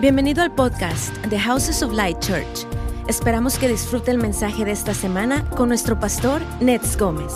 [0.00, 2.68] Bienvenido al podcast The Houses of Light Church.
[3.08, 7.32] Esperamos que disfrute el mensaje de esta semana con nuestro pastor Nets Gómez.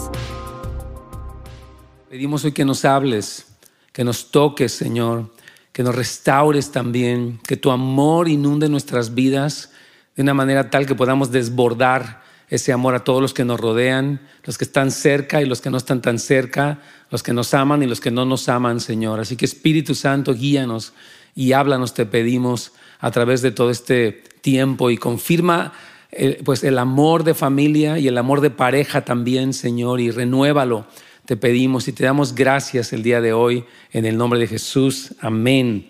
[2.08, 3.46] Pedimos hoy que nos hables,
[3.90, 5.28] que nos toques, Señor,
[5.72, 9.72] que nos restaures también, que tu amor inunde nuestras vidas
[10.14, 14.20] de una manera tal que podamos desbordar ese amor a todos los que nos rodean,
[14.44, 16.78] los que están cerca y los que no están tan cerca,
[17.10, 19.18] los que nos aman y los que no nos aman, Señor.
[19.18, 20.92] Así que Espíritu Santo, guíanos
[21.34, 22.72] y háblanos, te pedimos,
[23.02, 25.72] a través de todo este tiempo y confirma
[26.12, 30.86] eh, pues el amor de familia y el amor de pareja también, Señor, y renuévalo.
[31.26, 35.14] Te pedimos y te damos gracias el día de hoy en el nombre de Jesús.
[35.20, 35.88] Amén.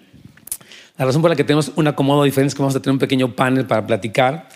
[0.96, 2.98] La razón por la que tenemos un acomodo diferente es que vamos a tener un
[2.98, 4.48] pequeño panel para platicar,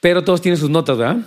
[0.00, 1.18] pero todos tienen sus notas, ¿verdad?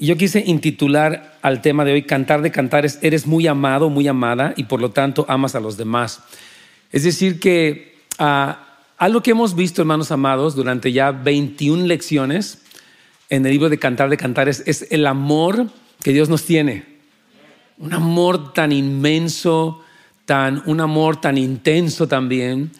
[0.00, 4.08] Y yo quise intitular al tema de hoy, Cantar de Cantares, eres muy amado, muy
[4.08, 6.20] amada y por lo tanto amas a los demás.
[6.90, 7.89] Es decir, que
[8.20, 12.62] algo que hemos visto, hermanos amados, durante ya 21 lecciones
[13.30, 15.68] en el libro de Cantar de Cantares es el amor
[16.02, 16.84] que Dios nos tiene.
[17.78, 19.80] Un amor tan inmenso,
[20.26, 22.72] tan, un amor tan intenso también.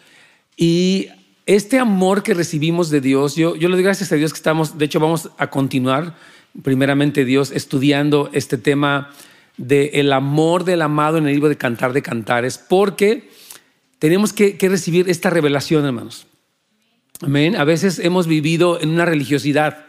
[0.56, 1.08] Y
[1.46, 4.76] este amor que recibimos de Dios, yo, yo le doy gracias a Dios que estamos,
[4.76, 6.16] de hecho vamos a continuar,
[6.62, 9.10] primeramente Dios, estudiando este tema
[9.56, 13.30] del el amor del amado en el libro de Cantar de Cantares, porque
[14.00, 16.26] tenemos que, recibir esta revelación, hermanos.
[17.20, 17.54] Amén.
[17.54, 19.84] A veces hemos vivido en una religiosidad.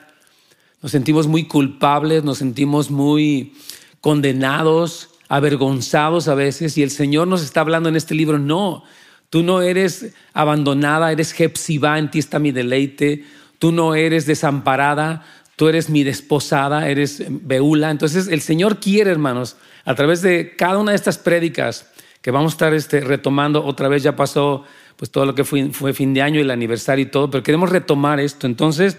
[0.82, 3.54] Nos sentimos muy culpables, nos sentimos muy
[4.02, 6.78] condenados, avergonzados a veces.
[6.78, 8.84] Y el Señor nos está hablando en este libro, no,
[9.30, 13.24] tú no eres abandonada, eres Jepsiba, en ti está mi deleite.
[13.60, 17.90] Tú no eres desamparada, tú eres mi desposada, eres Beula.
[17.90, 21.91] Entonces el Señor quiere, hermanos, a través de cada una de estas prédicas,
[22.22, 24.64] que vamos a estar este, retomando otra vez, ya pasó
[24.96, 27.44] pues todo lo que fue, fue, fin de año y el aniversario y todo, pero
[27.44, 28.46] queremos retomar esto.
[28.46, 28.98] Entonces,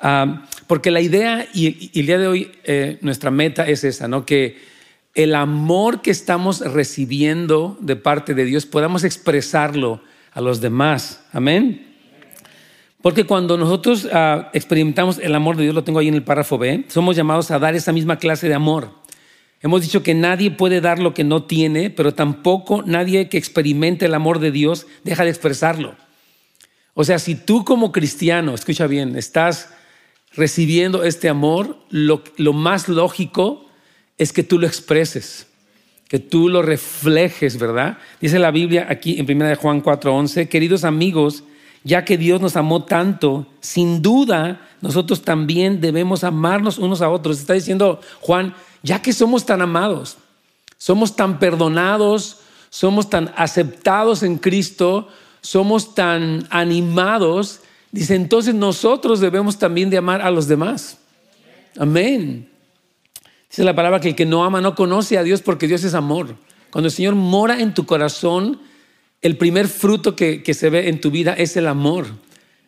[0.00, 4.26] ah, porque la idea y, el día de hoy eh, nuestra meta es esa, ¿no?
[4.26, 4.58] Que
[5.14, 10.02] el amor que estamos recibiendo de parte de Dios podamos expresarlo
[10.32, 11.24] a los demás.
[11.32, 11.86] Amén.
[13.00, 16.58] Porque cuando nosotros ah, experimentamos el amor de Dios, lo tengo ahí en el párrafo
[16.58, 18.90] B, somos llamados a dar esa misma clase de amor.
[19.60, 24.06] Hemos dicho que nadie puede dar lo que no tiene, pero tampoco nadie que experimente
[24.06, 25.96] el amor de Dios deja de expresarlo.
[26.94, 29.70] O sea, si tú como cristiano, escucha bien, estás
[30.34, 33.66] recibiendo este amor, lo, más lógico
[34.16, 35.48] es que tú lo expreses,
[36.08, 37.98] que tú lo reflejes, ¿verdad?
[38.20, 41.44] Dice la Biblia aquí en 1 Juan 4:11, queridos amigos,
[41.84, 47.38] ya que Dios nos amó tanto, sin duda nosotros también debemos amarnos unos a otros.
[47.38, 50.16] Está diciendo Juan, ya que somos tan amados,
[50.76, 52.40] somos tan perdonados,
[52.70, 55.08] somos tan aceptados en Cristo,
[55.40, 57.60] somos tan animados,
[57.92, 60.98] dice, entonces nosotros debemos también de amar a los demás.
[61.78, 62.50] Amén.
[63.48, 65.94] Dice la palabra que el que no ama no conoce a Dios porque Dios es
[65.94, 66.36] amor.
[66.70, 68.60] Cuando el Señor mora en tu corazón,
[69.22, 72.06] el primer fruto que, que se ve en tu vida es el amor.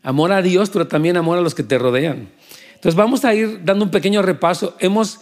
[0.03, 2.31] Amor a Dios, pero también amor a los que te rodean.
[2.75, 4.75] Entonces vamos a ir dando un pequeño repaso.
[4.81, 5.21] Hemos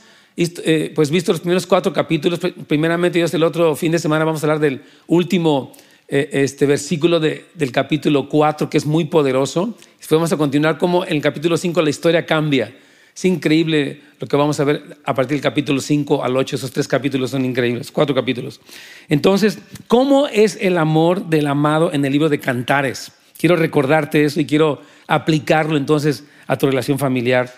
[0.65, 4.43] eh, pues visto los primeros cuatro capítulos, primeramente Dios el otro fin de semana vamos
[4.43, 5.73] a hablar del último
[6.07, 9.77] eh, este versículo del capítulo 4 que es muy poderoso.
[9.99, 12.73] Después vamos a continuar como en el capítulo 5 la historia cambia.
[13.15, 16.55] Es increíble lo que vamos a ver a partir del capítulo 5 al 8.
[16.55, 18.61] Esos tres capítulos son increíbles, cuatro capítulos.
[19.09, 23.11] Entonces, ¿cómo es el amor del amado en el libro de Cantares?
[23.37, 27.53] Quiero recordarte eso y quiero aplicarlo entonces a tu relación familiar.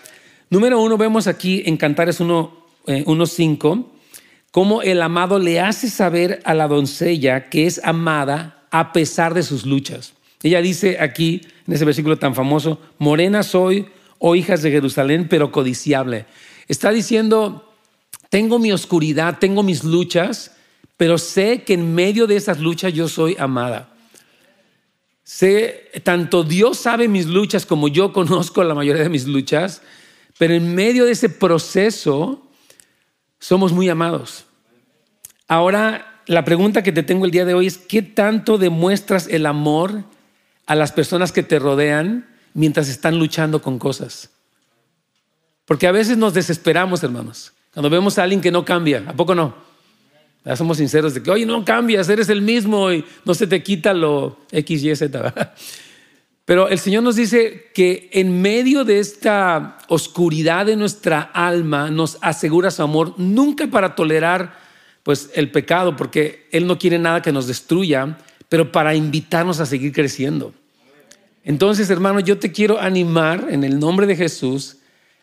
[0.49, 3.83] Número uno, vemos aquí en Cantares 1, 1.5, eh,
[4.51, 9.43] cómo el amado le hace saber a la doncella que es amada a pesar de
[9.43, 10.13] sus luchas.
[10.43, 13.87] Ella dice aquí, en ese versículo tan famoso, morena soy,
[14.17, 16.25] oh hijas de Jerusalén, pero codiciable.
[16.67, 17.71] Está diciendo,
[18.29, 20.55] tengo mi oscuridad, tengo mis luchas,
[20.97, 23.89] pero sé que en medio de esas luchas yo soy amada.
[25.23, 29.81] Sé, tanto Dios sabe mis luchas como yo conozco la mayoría de mis luchas,
[30.37, 32.47] pero en medio de ese proceso
[33.41, 34.45] somos muy amados.
[35.47, 39.45] Ahora, la pregunta que te tengo el día de hoy es, ¿qué tanto demuestras el
[39.45, 40.03] amor
[40.67, 44.29] a las personas que te rodean mientras están luchando con cosas?
[45.65, 49.33] Porque a veces nos desesperamos, hermanos, cuando vemos a alguien que no cambia, ¿a poco
[49.35, 49.55] no?
[50.55, 53.93] Somos sinceros de que, oye, no cambias, eres el mismo y no se te quita
[53.93, 55.53] lo X, Y, Z.
[56.51, 62.17] Pero el Señor nos dice que en medio de esta oscuridad de nuestra alma nos
[62.19, 64.59] asegura su amor, nunca para tolerar
[65.01, 68.17] pues el pecado, porque Él no quiere nada que nos destruya,
[68.49, 70.53] pero para invitarnos a seguir creciendo.
[71.45, 74.79] Entonces, hermano, yo te quiero animar en el nombre de Jesús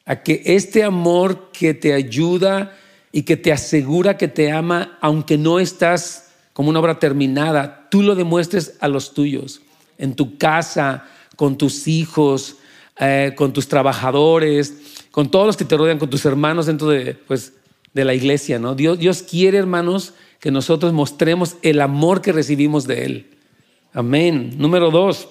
[0.07, 2.75] a que este amor que te ayuda
[3.13, 8.03] y que te asegura que te ama, aunque no estás como una obra terminada, tú
[8.03, 9.61] lo demuestres a los tuyos,
[9.99, 11.05] en tu casa,
[11.39, 12.57] con tus hijos,
[12.99, 14.75] eh, con tus trabajadores,
[15.13, 17.53] con todos los que te rodean, con tus hermanos dentro de, pues,
[17.95, 18.59] de la iglesia.
[18.59, 18.75] ¿no?
[18.75, 23.27] Dios, Dios quiere, hermanos, que nosotros mostremos el amor que recibimos de Él.
[23.93, 24.55] Amén.
[24.59, 25.29] Número dos,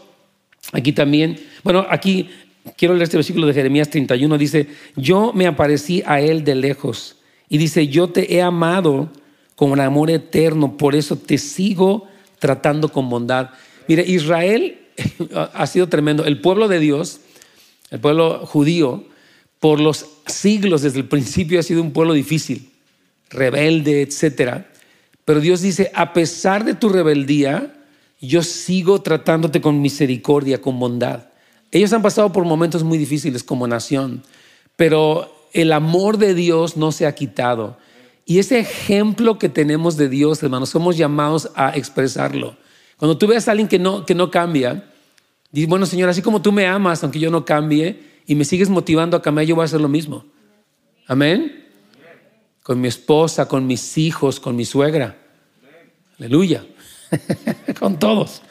[0.71, 2.29] aquí también, bueno, aquí
[2.77, 7.17] quiero leer este versículo de Jeremías 31, dice, yo me aparecí a Él de lejos
[7.49, 9.11] y dice, yo te he amado
[9.57, 12.07] con amor eterno, por eso te sigo
[12.39, 13.49] tratando con bondad.
[13.89, 14.86] Mire, Israel
[15.53, 16.25] ha sido tremendo.
[16.25, 17.21] El pueblo de Dios,
[17.89, 19.05] el pueblo judío,
[19.59, 22.69] por los siglos desde el principio ha sido un pueblo difícil,
[23.29, 24.71] rebelde, etcétera.
[25.25, 27.73] Pero Dios dice, a pesar de tu rebeldía,
[28.21, 31.25] yo sigo tratándote con misericordia, con bondad.
[31.71, 34.23] Ellos han pasado por momentos muy difíciles como nación,
[34.75, 37.77] pero el amor de Dios no se ha quitado.
[38.25, 42.57] Y ese ejemplo que tenemos de Dios, hermanos, somos llamados a expresarlo.
[42.97, 44.91] Cuando tú ves a alguien que no, que no cambia,
[45.51, 48.69] dices, bueno, Señor, así como tú me amas, aunque yo no cambie, y me sigues
[48.69, 50.25] motivando a cambiar, yo voy a hacer lo mismo.
[51.07, 51.67] Amén
[52.67, 55.15] con mi esposa, con mis hijos, con mi suegra.
[56.19, 56.65] Aleluya.
[57.79, 58.41] con todos.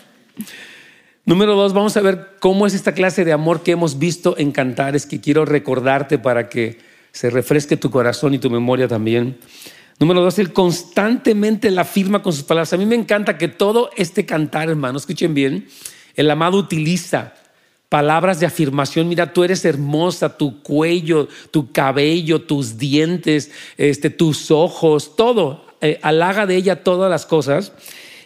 [1.26, 4.52] Número dos, vamos a ver cómo es esta clase de amor que hemos visto en
[4.52, 6.78] Cantares, que quiero recordarte para que
[7.12, 9.36] se refresque tu corazón y tu memoria también.
[9.98, 12.72] Número dos, él constantemente la afirma con sus palabras.
[12.72, 15.68] A mí me encanta que todo este cantar, hermano, escuchen bien,
[16.14, 17.34] el amado utiliza
[17.88, 24.50] palabras de afirmación, mira, tú eres hermosa, tu cuello, tu cabello, tus dientes, este, tus
[24.50, 27.72] ojos, todo, eh, halaga de ella todas las cosas.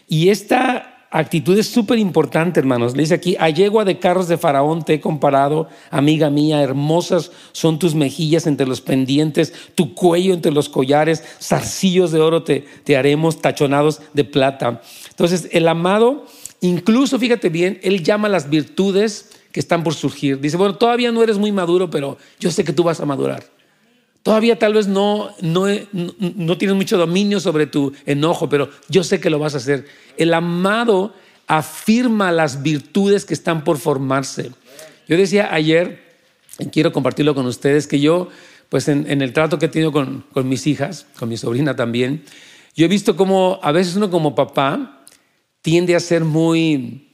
[0.09, 2.95] Y esta actitud es súper importante, hermanos.
[2.95, 7.33] Le dice aquí, a yegua de carros de Faraón te he comparado, amiga mía, hermosas
[7.53, 12.65] son tus mejillas entre los pendientes, tu cuello entre los collares, zarcillos de oro te,
[12.85, 14.81] te haremos, tachonados de plata.
[15.11, 16.27] Entonces, el amado,
[16.61, 20.41] incluso, fíjate bien, él llama las virtudes que están por surgir.
[20.41, 23.43] Dice, bueno, todavía no eres muy maduro, pero yo sé que tú vas a madurar.
[24.23, 29.19] Todavía tal vez no, no, no, tienes mucho dominio sobre tu enojo, pero yo sé
[29.19, 29.87] que lo vas a hacer.
[30.17, 31.15] El amado
[31.47, 34.51] afirma las virtudes que están por formarse.
[35.09, 36.03] Yo decía ayer,
[36.59, 38.29] y quiero compartirlo con ustedes, que yo,
[38.69, 42.25] pues en, el trato que he tenido con, con mis hijas, con mi sobrina también,
[42.77, 45.03] yo he visto cómo a veces uno como papá
[45.63, 47.11] tiende a ser muy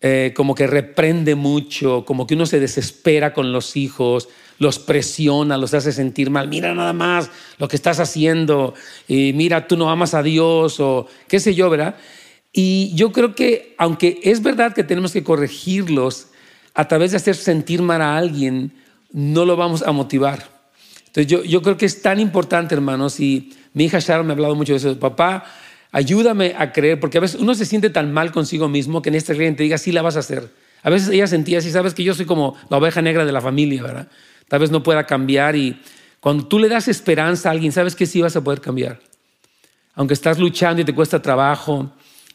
[0.00, 4.28] eh, como que reprende mucho, como que uno se desespera con los hijos,
[4.58, 6.48] los presiona, los hace sentir mal.
[6.48, 8.74] Mira nada más lo que estás haciendo,
[9.08, 11.96] y mira, tú no amas a Dios o qué sé yo, ¿verdad?
[12.52, 16.28] Y yo creo que, aunque es verdad que tenemos que corregirlos
[16.74, 18.72] a través de hacer sentir mal a alguien,
[19.12, 20.48] no lo vamos a motivar.
[21.06, 24.34] Entonces yo, yo creo que es tan importante, hermanos, y mi hija Sharon me ha
[24.34, 25.44] hablado mucho de eso, papá,
[25.96, 29.14] Ayúdame a creer, porque a veces uno se siente tan mal consigo mismo que en
[29.14, 30.50] este te diga, sí la vas a hacer.
[30.82, 33.40] A veces ella sentía así, sabes que yo soy como la oveja negra de la
[33.40, 34.08] familia, ¿verdad?
[34.48, 35.80] Tal vez no pueda cambiar y
[36.20, 39.00] cuando tú le das esperanza a alguien, sabes que sí vas a poder cambiar.
[39.94, 41.92] Aunque estás luchando y te cuesta trabajo,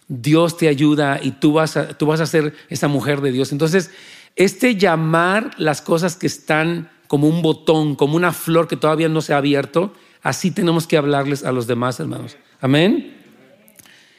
[0.07, 3.51] Dios te ayuda y tú vas a, tú vas a ser esa mujer de Dios.
[3.51, 3.91] Entonces,
[4.35, 9.21] este llamar las cosas que están como un botón, como una flor que todavía no
[9.21, 12.37] se ha abierto, así tenemos que hablarles a los demás, hermanos.
[12.61, 13.17] Amén.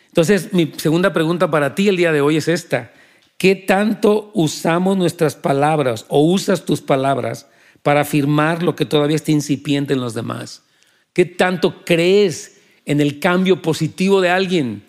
[0.08, 2.92] Entonces, mi segunda pregunta para ti el día de hoy es esta.
[3.38, 7.48] ¿Qué tanto usamos nuestras palabras o usas tus palabras
[7.82, 10.62] para afirmar lo que todavía está incipiente en los demás?
[11.12, 14.82] ¿Qué tanto crees en el cambio positivo de alguien?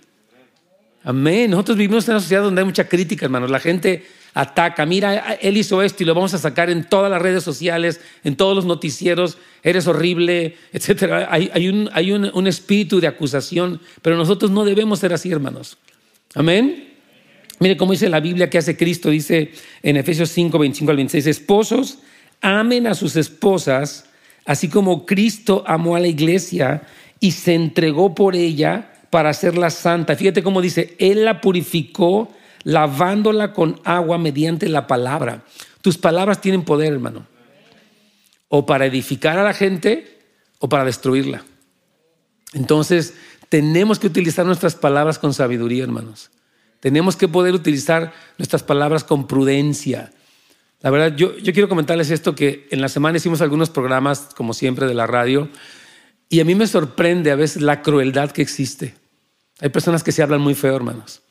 [1.04, 1.52] Amén.
[1.52, 3.52] Nosotros vivimos en una sociedad donde hay mucha crítica, hermanos.
[3.52, 7.22] La gente ataca, mira, él hizo esto y lo vamos a sacar en todas las
[7.22, 11.28] redes sociales, en todos los noticieros, eres horrible, etc.
[11.30, 15.78] Hay, un, hay un, espíritu de acusación, pero nosotros no debemos ser así, hermanos.
[16.36, 16.94] Amén.
[17.60, 19.52] Mire cómo dice la Biblia que hace Cristo, dice
[19.84, 22.00] en Efesios 5, 25 al 26, esposos,
[22.44, 24.06] amen a sus esposas,
[24.46, 26.84] así como Cristo amó a la iglesia
[27.20, 30.16] y se entregó por ella para hacerla santa.
[30.16, 32.32] Fíjate cómo dice, Él la purificó
[32.64, 35.44] lavándola con agua mediante la palabra.
[35.82, 37.28] Tus palabras tienen poder, hermano.
[38.50, 40.20] O para edificar a la gente
[40.60, 41.44] o para destruirla.
[42.54, 43.16] Entonces,
[43.50, 46.30] tenemos que utilizar nuestras palabras con sabiduría, hermanos.
[46.80, 50.12] Tenemos que poder utilizar nuestras palabras con prudencia.
[50.84, 54.86] La verdad, yo, quiero comentarles esto que en la semana hicimos algunos programas, como siempre,
[54.86, 55.50] de la radio,
[56.30, 58.94] y a mí me sorprende a veces la crueldad que existe.
[59.60, 61.24] Hay personas que se hablan muy feo, hermanos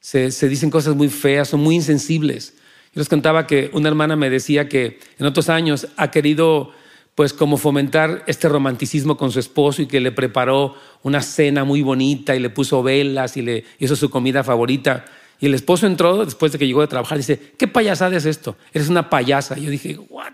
[0.00, 2.54] se, dicen cosas muy feas, son muy insensibles.
[2.94, 6.72] Yo les contaba que una hermana me decía que en otros años ha querido
[7.14, 11.82] pues como fomentar este romanticismo con su esposo y que le preparó una cena muy
[11.82, 15.04] bonita y le puso velas y le hizo su comida favorita.
[15.40, 18.24] Y el esposo entró después de que llegó de trabajar y dice, ¿qué payasada es
[18.24, 18.56] esto?
[18.72, 19.58] Eres una payasa.
[19.58, 20.32] Y yo dije, ¿what?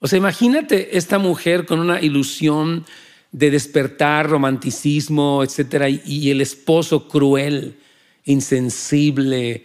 [0.00, 2.84] O sea, imagínate esta mujer con una ilusión
[3.32, 7.76] de despertar romanticismo, etcétera, y el esposo cruel,
[8.24, 9.64] insensible,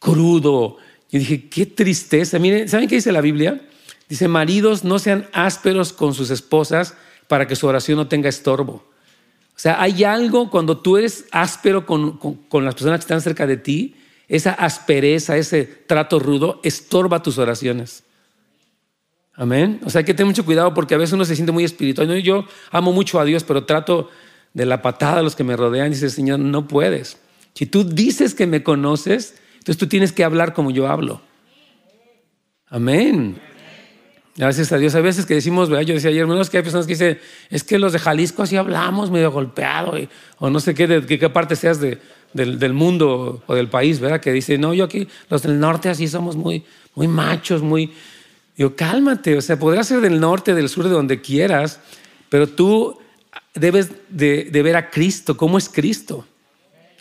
[0.00, 0.78] crudo.
[1.10, 2.38] Yo dije, qué tristeza.
[2.38, 3.60] Miren, ¿saben qué dice la Biblia?
[4.08, 6.94] Dice, maridos, no sean ásperos con sus esposas
[7.28, 8.84] para que su oración no tenga estorbo.
[9.56, 13.46] O sea, hay algo cuando tú eres áspero con, con las personas que están cerca
[13.46, 13.94] de ti,
[14.28, 18.04] esa aspereza, ese trato rudo, estorba tus oraciones.
[19.34, 19.80] Amén.
[19.84, 22.08] O sea, hay que tener mucho cuidado porque a veces uno se siente muy espiritual.
[22.22, 24.10] Yo amo mucho a Dios, pero trato
[24.52, 27.18] de la patada a los que me rodean dice, Señor, no puedes.
[27.54, 31.20] Si tú dices que me conoces, entonces tú tienes que hablar como yo hablo.
[32.66, 33.40] Amén.
[34.36, 34.94] Gracias a Dios.
[34.94, 37.18] Hay veces que decimos, yo decía ayer, hermanos, que hay personas que dicen,
[37.50, 39.94] es que los de Jalisco así hablamos medio golpeado,
[40.38, 42.00] o no sé qué, de, qué parte seas del,
[42.32, 44.20] del, mundo o del país, ¿verdad?
[44.20, 46.64] Que dice, no, yo aquí, los del norte así somos muy,
[46.96, 47.92] muy machos, muy,
[48.56, 51.80] Digo, cálmate, o sea, podrás ser del norte, del sur, de donde quieras,
[52.28, 52.98] pero tú
[53.54, 56.24] debes de, ver a Cristo, cómo es Cristo.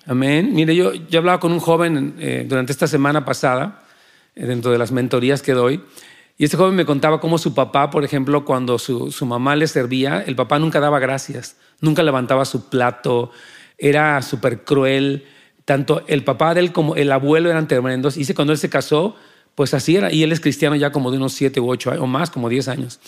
[0.05, 0.53] Amén.
[0.53, 3.83] Mire, yo, yo hablaba con un joven eh, durante esta semana pasada,
[4.35, 5.81] eh, dentro de las mentorías que doy,
[6.37, 9.67] y este joven me contaba cómo su papá, por ejemplo, cuando su, su mamá le
[9.67, 13.31] servía, el papá nunca daba gracias, nunca levantaba su plato,
[13.77, 15.25] era súper cruel.
[15.65, 18.17] Tanto el papá de él como el abuelo eran tremendos.
[18.17, 19.15] Y cuando él se casó,
[19.55, 20.11] pues así era.
[20.11, 22.67] Y él es cristiano ya como de unos siete u ocho o más, como diez
[22.67, 22.99] años.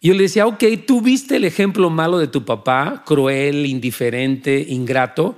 [0.00, 4.64] Y yo le decía, ok, tú viste el ejemplo malo de tu papá, cruel, indiferente,
[4.68, 5.36] ingrato,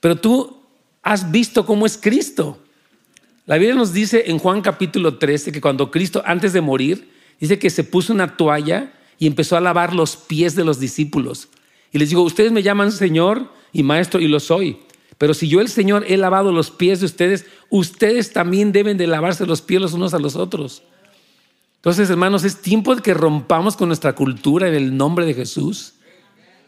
[0.00, 0.62] pero tú
[1.02, 2.58] has visto cómo es Cristo.
[3.50, 7.58] La Biblia nos dice en Juan capítulo 13 que cuando Cristo, antes de morir, dice
[7.58, 11.48] que se puso una toalla y empezó a lavar los pies de los discípulos.
[11.90, 14.78] Y les digo, ustedes me llaman Señor y Maestro y lo soy.
[15.18, 19.08] Pero si yo el Señor he lavado los pies de ustedes, ustedes también deben de
[19.08, 20.84] lavarse los pies los unos a los otros.
[21.78, 25.94] Entonces, hermanos, es tiempo de que rompamos con nuestra cultura en el nombre de Jesús.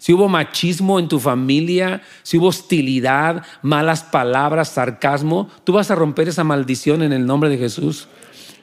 [0.02, 5.94] Si hubo machismo en tu familia, si hubo hostilidad, malas palabras, sarcasmo, tú vas a
[5.94, 8.08] romper esa maldición en el nombre de Jesús.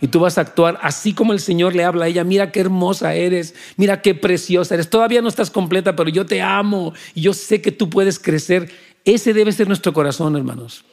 [0.01, 2.25] Y tú vas a actuar así como el Señor le habla a ella.
[2.25, 4.89] Mira qué hermosa eres, mira qué preciosa eres.
[4.89, 8.69] Todavía no estás completa, pero yo te amo y yo sé que tú puedes crecer
[9.05, 10.84] ese debe ser nuestro corazón, hermanos.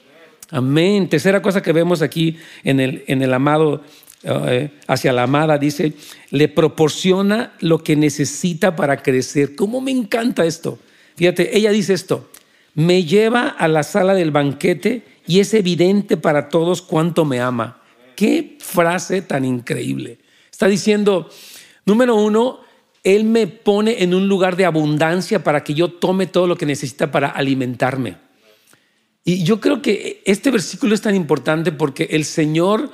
[0.52, 1.08] Amén.
[1.08, 3.82] Tercera cosa que vemos aquí en el, en el amado,
[4.87, 5.92] hacia la amada, dice,
[6.30, 9.54] le proporciona lo que necesita para crecer.
[9.54, 10.78] ¿Cómo me encanta esto?
[11.16, 12.30] Fíjate, ella dice esto,
[12.75, 17.82] me lleva a la sala del banquete y es evidente para todos cuánto me ama.
[18.14, 20.18] Qué frase tan increíble.
[20.50, 21.30] Está diciendo,
[21.85, 22.61] número uno,
[23.04, 26.66] él me pone en un lugar de abundancia para que yo tome todo lo que
[26.66, 28.16] necesita para alimentarme.
[29.25, 32.90] Y yo creo que este versículo es tan importante porque el Señor,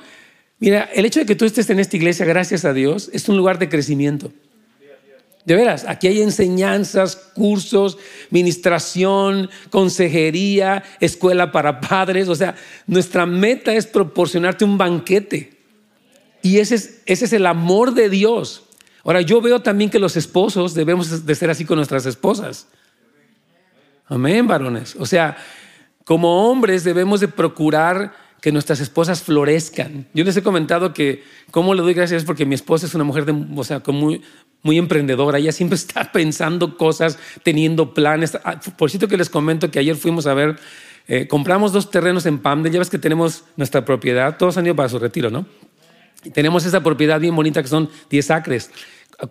[0.63, 3.35] mira, el hecho de que tú estés en esta iglesia, gracias a Dios, es un
[3.35, 4.31] lugar de crecimiento.
[5.45, 7.97] De veras, aquí hay enseñanzas, cursos,
[8.29, 12.29] ministración, consejería, escuela para padres.
[12.29, 12.55] O sea,
[12.87, 15.57] nuestra meta es proporcionarte un banquete.
[16.41, 18.63] Y ese es, ese es el amor de Dios.
[19.03, 22.67] Ahora, yo veo también que los esposos debemos de ser así con nuestras esposas.
[24.07, 24.95] Amén, varones.
[24.97, 25.35] O sea,
[26.05, 30.05] como hombres debemos de procurar que nuestras esposas florezcan.
[30.13, 33.25] Yo les he comentado que cómo le doy gracias porque mi esposa es una mujer
[33.55, 34.21] o sea, muy,
[34.63, 35.37] muy emprendedora.
[35.37, 38.37] Ella siempre está pensando cosas, teniendo planes.
[38.43, 40.59] Ah, por cierto que les comento que ayer fuimos a ver,
[41.07, 42.73] eh, compramos dos terrenos en Pamden.
[42.73, 44.35] Ya ves que tenemos nuestra propiedad.
[44.35, 45.45] Todos han ido para su retiro, ¿no?
[46.33, 48.71] Tenemos esa propiedad bien bonita que son 10 acres.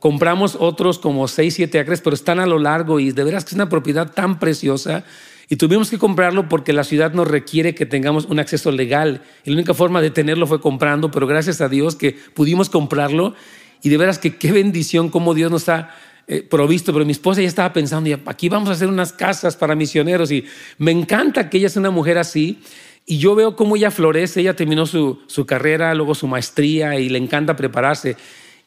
[0.01, 3.51] Compramos otros como 6, 7 acres, pero están a lo largo y de veras que
[3.51, 5.05] es una propiedad tan preciosa.
[5.53, 9.21] Y tuvimos que comprarlo porque la ciudad nos requiere que tengamos un acceso legal.
[9.45, 13.35] Y la única forma de tenerlo fue comprando, pero gracias a Dios que pudimos comprarlo.
[13.83, 15.91] Y de veras que qué bendición cómo Dios nos ha
[16.27, 16.95] eh, provisto.
[16.95, 20.33] Pero mi esposa ya estaba pensando, ya, aquí vamos a hacer unas casas para misioneros.
[20.33, 20.47] Y
[20.79, 22.63] me encanta que ella sea una mujer así.
[23.05, 27.11] Y yo veo cómo ella florece, ella terminó su, su carrera, luego su maestría y
[27.11, 28.17] le encanta prepararse.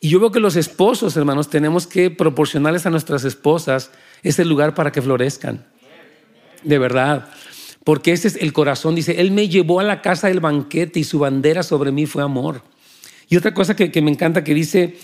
[0.01, 3.89] Y yo veo que los esposos, hermanos, tenemos que proporcionarles a nuestras esposas
[4.21, 5.65] ese lugar para que florezcan.
[6.65, 7.29] De verdad.
[7.85, 8.95] Porque ese es el corazón.
[8.95, 12.23] Dice, Él me llevó a la casa del banquete y su bandera sobre mí fue
[12.23, 12.63] amor.
[13.29, 14.97] Y otra cosa que, me encanta que dice,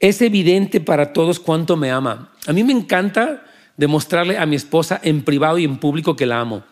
[0.00, 2.32] es evidente para todos cuánto me ama.
[2.46, 3.44] A mí me encanta
[3.76, 6.64] demostrarle a mi esposa en privado y en público que la amo.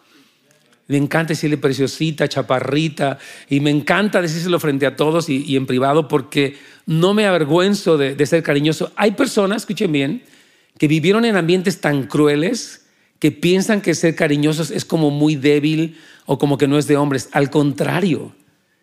[0.88, 3.18] Me encanta decirle preciosita, chaparrita,
[3.48, 6.56] y me encanta decírselo frente a todos y, en privado porque
[6.86, 8.92] no me avergüenzo de, de ser cariñoso.
[8.96, 10.22] Hay personas, escuchen bien,
[10.78, 12.85] que vivieron en ambientes tan crueles
[13.18, 16.96] que piensan que ser cariñosos es como muy débil o como que no es de
[16.96, 17.28] hombres.
[17.32, 18.34] Al contrario,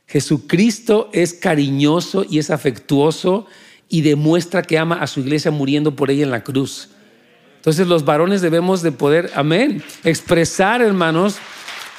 [0.08, 3.48] Jesucristo es cariñoso y es afectuoso
[3.90, 6.90] y demuestra que ama a su iglesia muriendo por ella en la cruz.
[7.58, 11.38] Entonces los varones debemos de poder, amén, expresar, hermanos,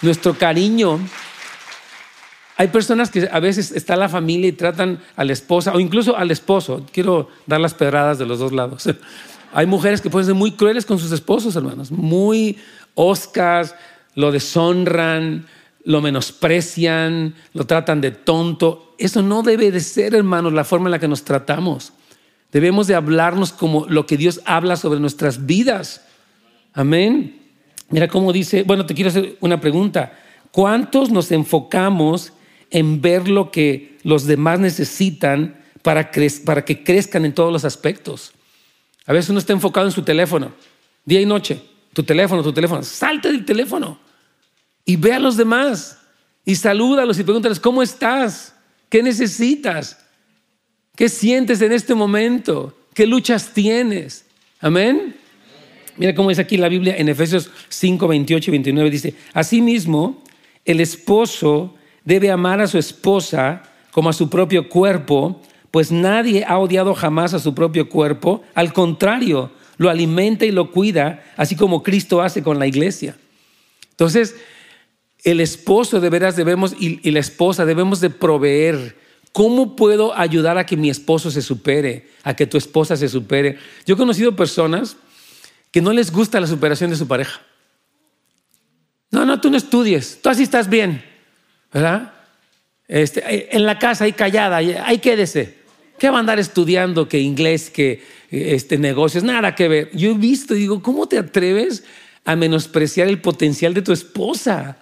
[0.02, 1.00] nuestro cariño.
[2.56, 6.16] Hay personas que a veces está la familia y tratan a la esposa o incluso
[6.16, 6.84] al esposo.
[6.92, 8.88] Quiero dar las pedradas de los dos lados.
[9.56, 12.58] Hay mujeres que pueden ser muy crueles con sus esposos, hermanos, muy
[12.96, 13.76] oscas,
[14.16, 15.46] lo deshonran,
[15.84, 18.96] lo menosprecian, lo tratan de tonto.
[18.98, 21.92] Eso no debe de ser, hermanos, la forma en la que nos tratamos.
[22.50, 26.04] Debemos de hablarnos como lo que Dios habla sobre nuestras vidas.
[26.72, 27.40] Amén.
[27.90, 30.18] Mira cómo dice, bueno, te quiero hacer una pregunta.
[30.50, 32.32] ¿Cuántos nos enfocamos
[32.72, 36.10] en ver lo que los demás necesitan para,
[36.44, 38.32] para que crezcan en todos los aspectos?
[39.06, 40.52] A veces uno está enfocado en su teléfono,
[41.04, 41.60] día y noche.
[41.92, 42.82] Tu teléfono, tu teléfono.
[42.82, 43.98] Salte del teléfono
[44.84, 45.98] y ve a los demás
[46.44, 48.54] y salúdalos y pregúntales, ¿cómo estás?
[48.88, 50.04] ¿Qué necesitas?
[50.94, 52.76] ¿Qué sientes en este momento?
[52.92, 54.26] ¿Qué luchas tienes?
[54.60, 55.16] Amén.
[55.96, 58.90] Mira cómo es aquí la Biblia en Efesios 5, 28 y 29.
[58.90, 60.22] Dice, asimismo,
[60.64, 65.40] el esposo debe amar a su esposa como a su propio cuerpo,
[65.74, 68.44] pues nadie ha odiado jamás a su propio cuerpo.
[68.54, 73.16] Al contrario, lo alimenta y lo cuida, así como Cristo hace con la iglesia.
[73.90, 74.36] Entonces,
[75.24, 78.96] el esposo de veras debemos y, la esposa debemos de proveer.
[79.32, 83.58] ¿Cómo puedo ayudar a que mi esposo se supere, a que tu esposa se supere?
[83.84, 84.96] Yo he conocido personas
[85.72, 87.40] que no les gusta la superación de su pareja.
[89.10, 91.04] No, no, tú no estudies, tú así estás bien,
[91.72, 92.12] ¿verdad?
[92.86, 95.63] Este, en la casa, ahí callada, ahí quédese.
[95.98, 99.24] ¿Qué va a andar estudiando que inglés, que este, negocios?
[99.24, 99.90] Nada que ver.
[99.92, 101.84] Yo he visto y digo, ¿cómo te atreves
[102.24, 104.78] a menospreciar el potencial de tu esposa?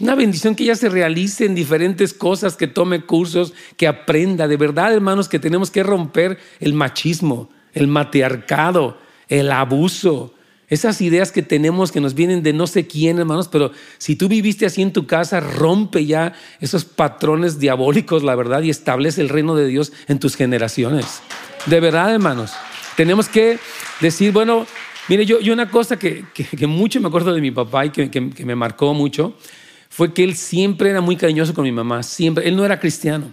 [0.00, 4.48] Una bendición que ella se realice en diferentes cosas, que tome cursos, que aprenda.
[4.48, 10.33] De verdad, hermanos, que tenemos que romper el machismo, el matriarcado, el abuso,
[10.68, 14.28] esas ideas que tenemos que nos vienen de no sé quién, hermanos, pero si tú
[14.28, 19.28] viviste así en tu casa, rompe ya esos patrones diabólicos, la verdad, y establece el
[19.28, 21.20] reino de Dios en tus generaciones.
[21.66, 22.52] De verdad, hermanos.
[22.96, 23.58] Tenemos que
[24.00, 24.66] decir, bueno,
[25.08, 26.24] mire, yo, yo una cosa que,
[26.66, 29.36] mucho me acuerdo de mi papá y que me marcó mucho,
[29.94, 32.48] fue que él siempre era muy cariñoso con mi mamá, siempre.
[32.48, 33.32] Él no era cristiano,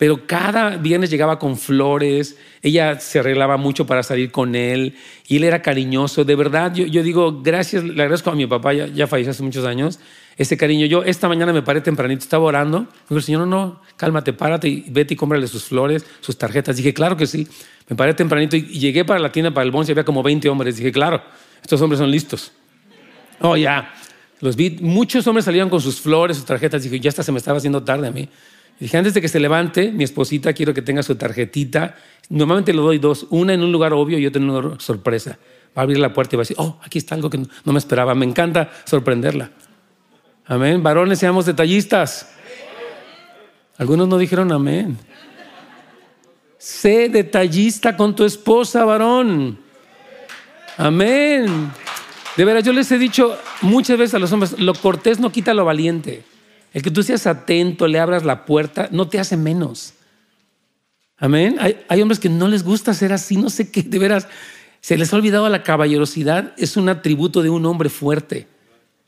[0.00, 4.96] pero cada viernes llegaba con flores, ella se arreglaba mucho para salir con él
[5.28, 6.24] y él era cariñoso.
[6.24, 9.66] De verdad, yo, digo, gracias, le agradezco a mi papá, ya, ya, falleció hace muchos
[9.66, 10.00] años,
[10.38, 10.86] ese cariño.
[10.86, 14.68] Yo esta mañana me paré tempranito, estaba orando, me dijo, Señor, no, no, cálmate, párate
[14.68, 16.78] y vete y cómprale sus flores, sus tarjetas.
[16.78, 17.46] Dije, claro que sí.
[17.86, 20.78] Me paré tempranito y, llegué para la tienda, para el bonce, había como 20 hombres.
[20.78, 21.22] Dije, claro,
[21.60, 22.52] estos hombres son listos.
[23.40, 23.92] Oh, ya.
[24.40, 26.84] Los vi, muchos hombres salían con sus flores, sus tarjetas.
[26.84, 28.30] Dije, ya hasta se me estaba haciendo tarde a mí.
[28.80, 31.96] Dije, antes de que se levante, mi esposita, quiero que tenga su tarjetita.
[32.28, 35.38] Normalmente le doy dos, una en un lugar obvio y otra en una sorpresa.
[35.76, 37.72] Va a abrir la puerta y va a decir, oh, aquí está algo que no
[37.72, 38.14] me esperaba.
[38.14, 39.50] Me encanta sorprenderla.
[40.46, 40.82] Amén.
[40.82, 42.34] Varones, seamos detallistas.
[43.78, 44.98] Algunos no dijeron amén.
[46.58, 49.58] Sé detallista con tu esposa, varón.
[50.76, 51.70] Amén.
[52.36, 55.54] De veras, yo les he dicho muchas veces a los hombres, lo cortés no quita
[55.54, 56.24] lo valiente.
[56.72, 59.94] El que tú seas atento, le abras la puerta, no te hace menos.
[61.16, 61.56] Amén.
[61.60, 64.26] Hay, hombres que no les gusta ser así, no sé qué, de veras,
[64.80, 68.46] se les ha olvidado la caballerosidad, es un atributo de un hombre fuerte.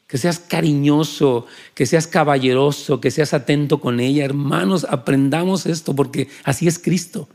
[0.06, 4.26] Que seas cariñoso, que seas caballeroso, que seas atento con ella.
[4.26, 7.30] Hermanos, aprendamos esto porque así es Cristo.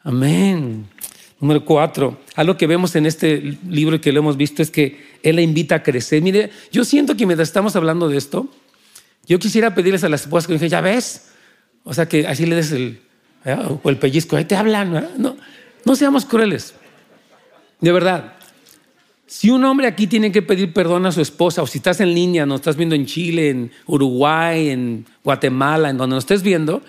[0.00, 0.86] Amén.
[1.38, 5.18] Número cuatro, algo que vemos en este libro y que lo hemos visto es que
[5.22, 6.22] Él la invita a crecer.
[6.22, 8.48] Mire, yo siento que mientras estamos hablando de esto,
[9.26, 11.30] yo quisiera pedirles a las esposas que dije, ya ves,
[11.84, 13.00] o sea, que así le des el,
[13.82, 15.36] o el pellizco, ahí te hablan, no,
[15.84, 16.74] no seamos crueles.
[17.80, 18.34] De verdad,
[19.26, 22.14] si un hombre aquí tiene que pedir perdón a su esposa, o si estás en
[22.14, 26.82] línea, nos estás viendo en Chile, en Uruguay, en Guatemala, en donde nos estés viendo,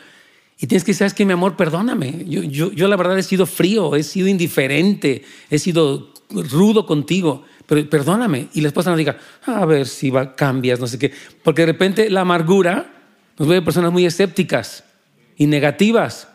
[0.60, 1.58] y tienes que decir, ¿sabes qué, mi amor?
[1.58, 2.24] Perdóname.
[2.28, 7.44] Yo, yo, yo la verdad he sido frío, he sido indiferente, he sido rudo contigo,
[7.66, 8.48] pero perdóname.
[8.54, 11.12] Y la esposa no diga, a ver si va, cambias, no sé qué.
[11.44, 12.88] Porque de repente la amargura
[13.38, 14.84] nos vuelve personas muy escépticas
[15.38, 16.28] y negativas.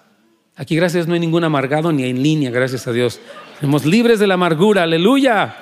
[0.56, 3.20] Aquí, gracias, no hay ningún amargado ni en línea, gracias a Dios.
[3.60, 5.56] Somos libres de la amargura, aleluya.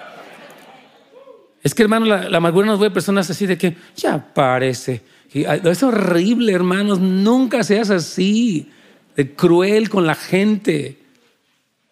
[1.62, 5.02] Es que, hermano, la, amargura nos ve personas así de que ya parece.
[5.32, 6.98] Es horrible, hermanos.
[6.98, 8.70] Nunca seas así,
[9.14, 10.97] de cruel con la gente.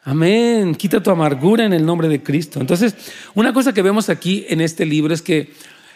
[0.07, 0.77] Amén.
[0.77, 2.61] Quita tu amargura en el nombre de Cristo.
[2.61, 2.95] Entonces,
[3.35, 5.53] una cosa que vemos aquí en este libro es que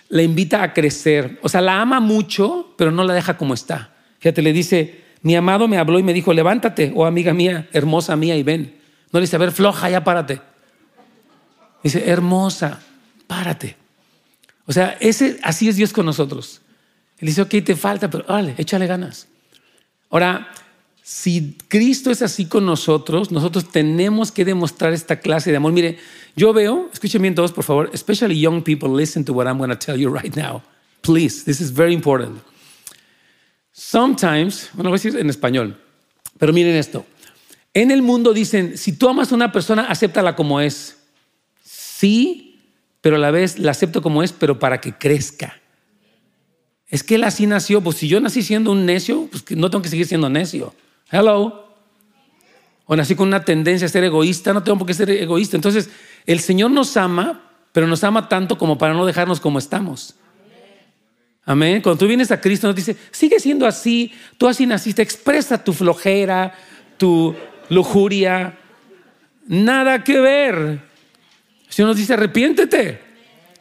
[0.08, 1.38] la invita a crecer.
[1.42, 3.94] O sea, la ama mucho, pero no la deja como está.
[4.18, 8.16] Fíjate, le dice, mi amado me habló y me dijo, levántate, oh amiga mía, hermosa
[8.16, 8.74] mía, y ven.
[9.12, 10.40] No le dice, a ver, floja, ya párate.
[11.84, 12.80] Dice, hermosa,
[13.28, 13.76] párate.
[14.66, 16.62] O sea, ese, así es Dios con nosotros.
[17.18, 19.28] Él dice, ok, te falta, pero vale, échale ganas.
[20.10, 20.48] Ahora,
[21.10, 25.72] si Cristo es así con nosotros, nosotros tenemos que demostrar esta clase de amor.
[25.72, 25.98] Mire,
[26.36, 29.70] yo veo, escuchen bien todos, por favor, especially young people, listen to what I'm going
[29.70, 30.62] to tell you right now.
[31.00, 32.40] Please, this is very important.
[33.72, 35.76] Sometimes, bueno, voy a decir en español,
[36.38, 37.04] pero miren esto.
[37.74, 40.96] En el mundo dicen, si tú amas a una persona, acéptala como es.
[41.64, 42.60] Sí,
[43.00, 45.60] pero a la vez la acepto como es, pero para que crezca.
[46.86, 49.82] Es que él así nació, pues si yo nací siendo un necio, pues no tengo
[49.82, 50.72] que seguir siendo necio.
[51.10, 51.68] Hello.
[52.86, 55.56] O nací con una tendencia a ser egoísta, no tengo por qué ser egoísta.
[55.56, 55.90] Entonces,
[56.26, 60.14] el Señor nos ama, pero nos ama tanto como para no dejarnos como estamos.
[61.44, 61.82] Amén.
[61.82, 65.72] Cuando tú vienes a Cristo, nos dice, sigue siendo así, tú así naciste, expresa tu
[65.72, 66.52] flojera,
[66.96, 67.34] tu
[67.68, 68.58] lujuria.
[69.46, 70.54] Nada que ver.
[71.66, 73.00] El Señor nos dice, arrepiéntete,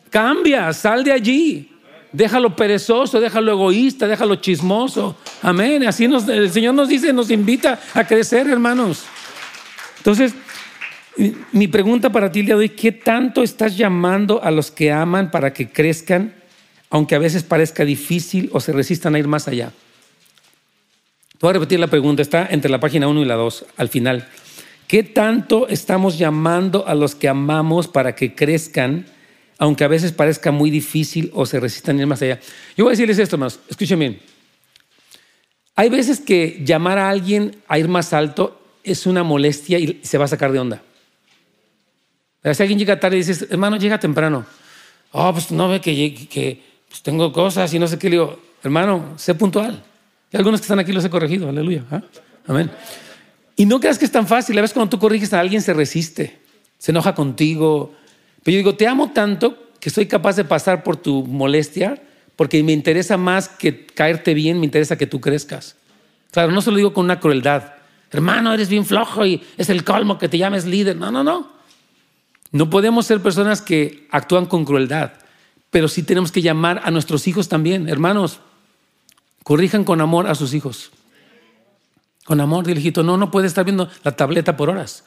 [0.09, 1.78] cambia, sal de allí.
[2.11, 5.15] Déjalo perezoso, déjalo egoísta, déjalo chismoso.
[5.41, 5.87] Amén.
[5.87, 9.03] Así el Señor nos dice, nos invita a crecer, hermanos.
[9.97, 10.33] Entonces,
[11.51, 14.91] mi pregunta para ti el día de hoy, ¿qué tanto estás llamando a los que
[14.91, 16.33] aman para que crezcan,
[16.89, 19.71] aunque a veces parezca difícil o se resistan a ir más allá?
[21.39, 24.27] Voy a repetir la pregunta, está entre la página 1 y la 2, al final.
[24.87, 29.05] ¿Qué tanto estamos llamando a los que amamos para que crezcan,
[29.59, 32.39] aunque a veces parezca muy difícil o se resistan ir más allá?
[32.75, 34.19] Yo voy a decirles esto más, escuchen bien.
[35.75, 40.17] Hay veces que llamar a alguien a ir más alto es una molestia y se
[40.17, 40.81] va a sacar de onda.
[42.41, 44.45] Pero si alguien llega tarde y dices, hermano, llega temprano.
[45.11, 48.09] Oh, pues no ve que, que pues tengo cosas y no sé qué.
[48.09, 49.83] Le digo, hermano, sé puntual.
[50.31, 51.83] Y algunos que están aquí los he corregido, aleluya.
[51.91, 52.01] ¿ah?
[52.47, 52.71] Amén.
[53.55, 54.57] Y no creas que es tan fácil.
[54.57, 56.39] A veces cuando tú corriges a alguien se resiste,
[56.77, 57.93] se enoja contigo.
[58.43, 62.01] Pero yo digo, te amo tanto que soy capaz de pasar por tu molestia
[62.35, 65.75] porque me interesa más que caerte bien, me interesa que tú crezcas.
[66.31, 67.73] Claro, no se lo digo con una crueldad.
[68.11, 70.95] Hermano, eres bien flojo y es el colmo que te llames líder.
[70.95, 71.51] No, no, no.
[72.51, 75.13] No podemos ser personas que actúan con crueldad,
[75.69, 77.87] pero sí tenemos que llamar a nuestros hijos también.
[77.87, 78.39] Hermanos,
[79.43, 80.91] corrijan con amor a sus hijos.
[82.25, 85.03] Con amor, dile, hijito, no, no puede estar viendo la tableta por horas.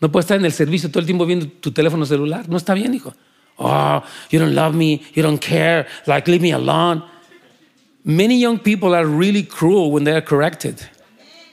[0.00, 2.48] No puede estar en el servicio todo el tiempo viendo tu teléfono celular.
[2.48, 3.14] No está bien, hijo.
[3.58, 7.02] Oh, you don't love me, you don't care, like leave me alone.
[8.02, 10.80] Many young people are really cruel when they are corrected.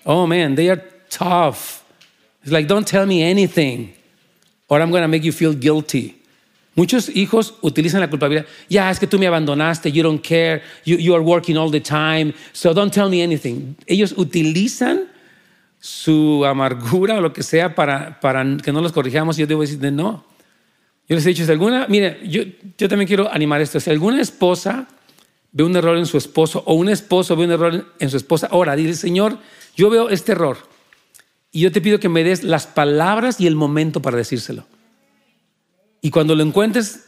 [0.05, 1.83] Oh man, they are tough.
[2.41, 3.93] It's like, don't tell me anything,
[4.69, 6.15] or I'm going to make you feel guilty.
[6.77, 8.45] Muchos hijos utilizan la culpabilidad.
[8.69, 11.81] Ya, es que tú me abandonaste, you don't care, you, you are working all the
[11.81, 13.75] time, so don't tell me anything.
[13.87, 15.07] Ellos utilizan
[15.79, 19.37] su amargura o lo que sea para, para que no los corrijamos.
[19.37, 20.25] Yo debo decir, no.
[21.07, 22.43] Yo les he dicho, si alguna, mire, yo,
[22.77, 23.79] yo también quiero animar esto.
[23.79, 24.87] Si alguna esposa
[25.51, 28.47] ve un error en su esposo o un esposo ve un error en su esposa,
[28.51, 29.37] ahora dile, Señor,
[29.75, 30.57] yo veo este error
[31.51, 34.65] y yo te pido que me des las palabras y el momento para decírselo.
[36.01, 37.05] Y cuando lo encuentres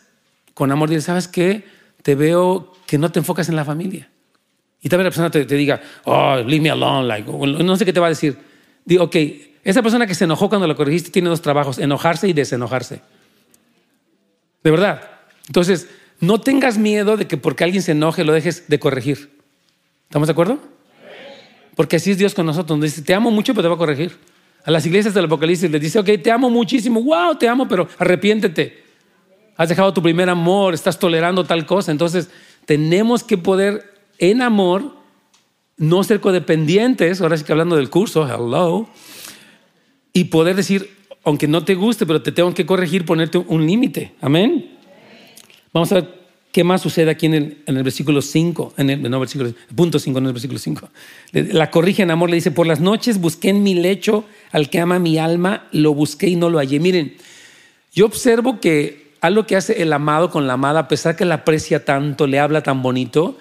[0.54, 1.66] con amor, dile, ¿sabes qué?
[2.02, 4.10] Te veo que no te enfocas en la familia.
[4.82, 8.00] Y también la persona te, diga, oh, leave me alone, like, no sé qué te
[8.00, 8.49] va a decir.
[8.90, 9.16] Digo, ok,
[9.64, 13.02] esa persona que se enojó cuando lo corregiste tiene dos trabajos, enojarse y desenojarse.
[14.64, 15.04] De verdad.
[15.46, 15.88] Entonces,
[16.20, 19.30] no tengas miedo de que porque alguien se enoje lo dejes de corregir.
[20.06, 20.60] ¿Estamos de acuerdo?
[21.76, 22.80] Porque así es Dios con nosotros.
[22.80, 24.18] Nos dice, te amo mucho, pero te va a corregir.
[24.66, 27.88] A las iglesias del Apocalipsis les dice, ok, te amo muchísimo, wow, te amo, pero
[28.00, 28.84] arrepiéntete.
[29.56, 31.92] Has dejado tu primer amor, estás tolerando tal cosa.
[31.92, 32.32] Entonces,
[32.66, 34.99] tenemos que poder, en amor,
[35.80, 38.88] no ser codependientes, ahora sí que hablando del curso, hello,
[40.14, 40.92] y poder decir,
[41.24, 44.14] aunque no te guste, pero te tengo que corregir, ponerte un límite.
[44.22, 44.78] Amén.
[45.74, 46.20] Vamos a ver
[46.52, 50.26] qué más sucede aquí en el, versículo 5, en el, no, versículo, punto 5, en
[50.26, 50.90] el versículo 5.
[51.32, 54.80] La corrige en amor, le dice, por las noches busqué en mi lecho al que
[54.80, 56.80] ama mi alma, lo busqué y no lo hallé.
[56.80, 57.16] Miren,
[57.94, 61.36] yo observo que algo que hace el amado con la amada, a pesar que la
[61.36, 63.38] aprecia tanto, le habla tan bonito,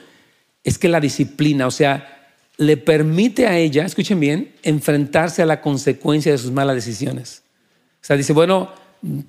[0.65, 2.18] es que la disciplina, o sea,
[2.59, 7.43] le permite a ella, escuchen bien, enfrentarse a la consecuencia de sus malas decisiones.
[8.03, 8.71] O sea, dice, bueno,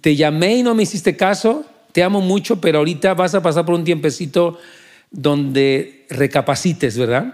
[0.01, 3.65] te llamé y no me hiciste caso, te amo mucho, pero ahorita vas a pasar
[3.65, 4.57] por un tiempecito
[5.11, 7.33] donde recapacites, ¿verdad?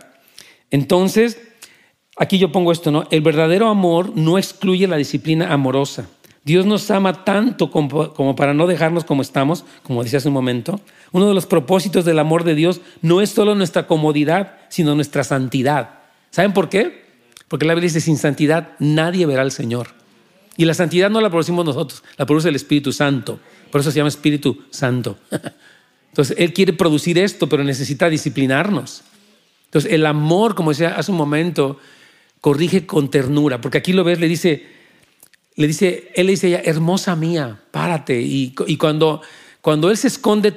[0.70, 1.38] Entonces,
[2.18, 3.08] aquí yo pongo esto, ¿no?
[3.10, 6.10] El verdadero amor no excluye la disciplina amorosa.
[6.46, 10.80] Dios nos ama tanto como, para no dejarnos como estamos, como decía hace un momento.
[11.12, 15.24] Uno de los propósitos del amor de Dios no es solo nuestra comodidad, sino nuestra
[15.24, 16.02] santidad.
[16.30, 17.04] ¿Saben por qué?
[17.48, 19.88] Porque la Biblia dice, sin santidad nadie verá al Señor.
[20.56, 23.40] Y la santidad no la producimos nosotros, la produce el Espíritu Santo.
[23.72, 25.18] Por eso se llama Espíritu Santo.
[26.10, 29.02] Entonces, Él quiere producir esto, pero necesita disciplinarnos.
[29.66, 31.80] Entonces, el amor, como decía hace un momento,
[32.40, 34.75] corrige con ternura, porque aquí lo ves, le dice,
[35.56, 38.22] le dice, él le dice a ella, hermosa mía, párate.
[38.22, 39.22] Y, cuando,
[39.62, 40.54] cuando él se esconde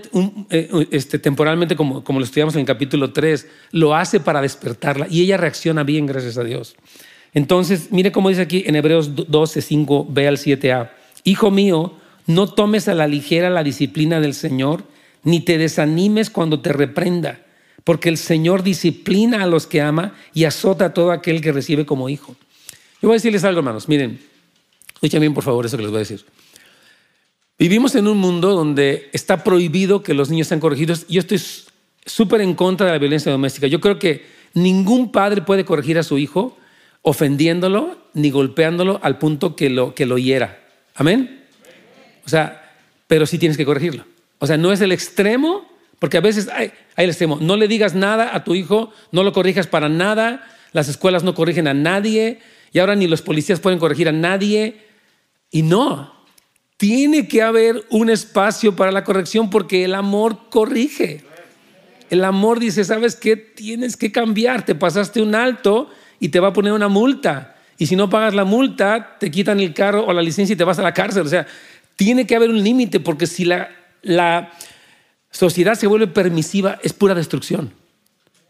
[0.51, 5.07] eh, este, temporalmente, como, como lo estudiamos en el capítulo 3, lo hace para despertarla
[5.09, 6.75] y ella reacciona bien, gracias a Dios.
[7.35, 10.91] Entonces, mire cómo dice aquí en Hebreos 12, 5, ve al 7a.
[11.25, 11.95] Hijo mío,
[12.27, 14.83] no tomes a la ligera la disciplina del Señor,
[15.23, 17.41] ni te desanimes cuando te reprenda,
[17.85, 21.87] porque el Señor disciplina a los que ama y azota a todo aquel que recibe
[21.87, 22.35] como hijo.
[23.01, 23.89] Yo voy a decirles algo, hermanos.
[23.89, 24.19] Miren,
[24.99, 26.25] Escuchen bien, por favor, eso que les voy a decir.
[27.57, 31.07] Vivimos en un mundo donde está prohibido que los niños sean corregidos.
[31.07, 31.41] Yo estoy
[32.05, 33.69] súper en contra de la violencia doméstica.
[33.69, 36.59] Yo creo que ningún padre puede corregir a su hijo
[37.03, 40.59] ofendiéndolo ni golpeándolo al punto que lo, que lo hiera.
[40.97, 41.45] Amén.
[42.27, 42.75] O sea,
[43.07, 44.05] pero sí tienes que corregirlo.
[44.41, 45.65] O sea, no es el extremo,
[46.01, 47.39] porque a veces hay, hay el extremo.
[47.41, 51.37] No le digas nada a tu hijo, no lo corrijas para nada, las escuelas no
[51.37, 52.41] corrigen a nadie
[52.73, 54.88] y ahora ni los policías pueden corregir a nadie.
[55.51, 56.13] Y no,
[56.77, 61.25] tiene que haber un espacio para la corrección porque el amor corrige.
[62.11, 63.37] El amor dice, ¿sabes qué?
[63.37, 64.65] Tienes que cambiar.
[64.65, 67.57] Te pasaste un alto y te va a poner una multa.
[67.79, 70.65] Y si no pagas la multa, te quitan el carro o la licencia y te
[70.65, 71.27] vas a la cárcel.
[71.27, 71.47] O sea,
[71.97, 73.71] tiene que haber un límite porque si la,
[74.03, 74.53] la
[75.31, 77.73] sociedad se vuelve permisiva, es pura destrucción.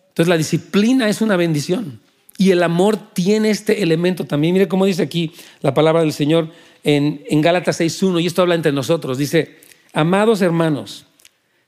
[0.08, 2.00] Entonces la disciplina es una bendición.
[2.36, 4.54] Y el amor tiene este elemento también.
[4.54, 6.50] Mire cómo dice aquí la palabra del Señor
[6.84, 9.18] en, en Gálatas 6.1, y esto habla entre nosotros.
[9.18, 9.56] Dice,
[9.92, 11.06] amados hermanos,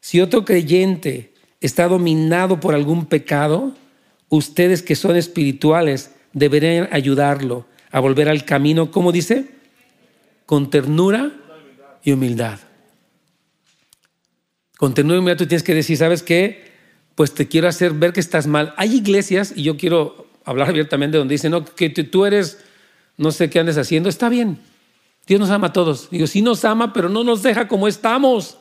[0.01, 3.75] si otro creyente está dominado por algún pecado,
[4.29, 9.47] ustedes que son espirituales deberían ayudarlo a volver al camino, ¿cómo dice?
[10.47, 11.33] Con ternura
[12.03, 12.61] y humildad.
[14.79, 16.71] Con ternura y humildad tú tienes que decir, ¿sabes qué?
[17.15, 18.73] Pues te quiero hacer ver que estás mal.
[18.77, 22.59] Hay iglesias, y yo quiero hablar abiertamente donde dice, no, que tú eres,
[23.17, 24.59] no sé qué andes haciendo, está bien.
[25.31, 26.11] Dios nos ama a todos.
[26.11, 28.59] Digo, sí nos ama, pero no nos deja como estamos.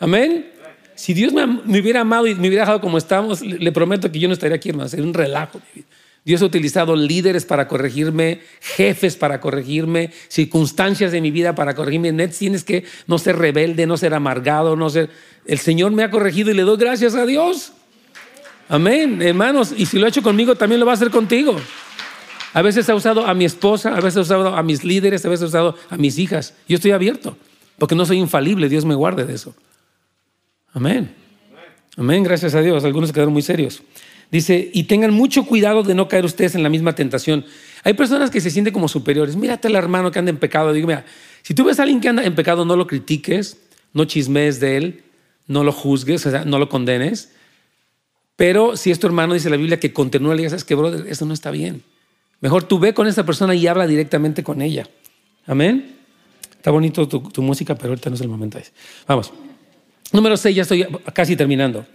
[0.00, 0.50] Amén.
[0.94, 1.44] Si Dios me,
[1.78, 4.70] hubiera amado y me hubiera dejado como estamos, le, prometo que yo no estaría aquí,
[4.70, 4.88] hermano.
[4.88, 5.60] Sería un relajo.
[6.24, 12.10] Dios ha utilizado líderes para corregirme, jefes para corregirme, circunstancias de mi vida para corregirme.
[12.10, 15.10] Net, tienes que no ser rebelde, no ser amargado, no ser.
[15.44, 17.74] El Señor me ha corregido y le doy gracias a Dios.
[18.70, 19.74] Amén, hermanos.
[19.76, 21.54] Y si lo ha hecho conmigo, también lo va a hacer contigo.
[22.56, 25.28] A veces ha usado a mi esposa, a veces ha usado a mis líderes, a
[25.28, 26.54] veces ha usado a mis hijas.
[26.66, 27.36] Yo estoy abierto,
[27.76, 28.70] porque no soy infalible.
[28.70, 29.54] Dios me guarde de eso.
[30.72, 31.14] Amén.
[31.98, 32.82] Amén, gracias a Dios.
[32.82, 33.82] Algunos quedaron muy serios.
[34.30, 37.44] Dice, y tengan mucho cuidado de no caer ustedes en la misma tentación.
[37.84, 39.36] Hay personas que se sienten como superiores.
[39.36, 40.72] Mírate al hermano que anda en pecado.
[40.72, 41.04] Digo, mira,
[41.42, 43.58] si tú ves a alguien que anda en pecado, no lo critiques,
[43.92, 45.02] no chismes de él,
[45.46, 47.32] no lo juzgues, o sea, no lo condenes.
[48.34, 51.06] Pero si es tu hermano, dice la Biblia, que continúa, le digas, es que, brother,
[51.06, 51.82] eso no está bien.
[52.40, 54.88] Mejor tú ve con esa persona y habla directamente con ella.
[55.46, 55.96] Amén.
[56.50, 58.58] Está bonito tu, música, pero ahorita no es el momento.
[59.06, 59.32] Vamos.
[60.12, 61.86] Número 6, ya estoy casi terminando.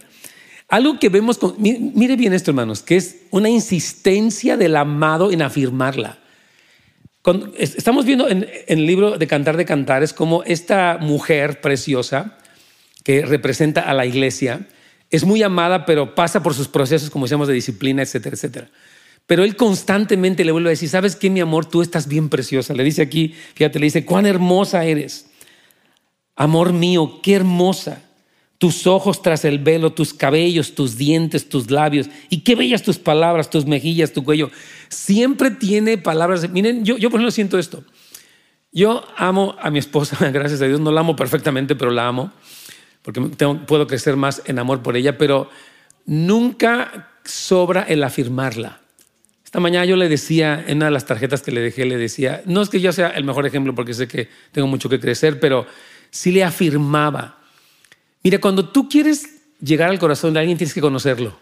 [0.68, 5.42] Algo que vemos, con, mire bien esto, hermanos, que es una insistencia del amado en
[5.42, 6.18] afirmarla.
[7.58, 12.38] estamos viendo en, en, el libro de Cantar de Cantares como esta mujer preciosa
[13.04, 14.66] que representa a la iglesia,
[15.10, 18.70] es muy amada, pero pasa por sus procesos, como decíamos, de disciplina, etcétera, etcétera.
[19.26, 21.66] Pero él constantemente le vuelve a decir, ¿sabes qué, mi amor?
[21.66, 22.74] Tú estás bien preciosa.
[22.74, 25.30] Le dice aquí, fíjate, le dice, cuán hermosa eres.
[26.36, 28.02] Amor mío, qué hermosa.
[28.58, 32.08] Tus ojos tras el velo, tus cabellos, tus dientes, tus labios.
[32.28, 34.50] Y qué bellas tus palabras, tus mejillas, tu cuello.
[34.88, 36.48] Siempre tiene palabras.
[36.50, 37.84] Miren, yo, yo por ejemplo siento esto.
[38.70, 40.80] Yo amo a mi esposa, gracias a Dios.
[40.80, 42.32] No la amo perfectamente, pero la amo
[43.02, 43.20] porque
[43.66, 45.50] puedo crecer más en amor por ella, pero
[46.06, 48.80] nunca sobra el afirmarla.
[49.52, 52.42] Esta mañana yo le decía, en una de las tarjetas que le dejé, le decía,
[52.46, 55.40] no es que yo sea el mejor ejemplo porque sé que tengo mucho que crecer,
[55.40, 55.66] pero
[56.08, 57.36] sí le afirmaba.
[58.22, 59.26] Mira, cuando tú quieres
[59.60, 61.38] llegar al corazón de alguien, tienes que conocerlo.